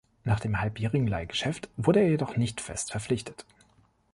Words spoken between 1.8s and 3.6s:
er jedoch nicht fest verpflichtet.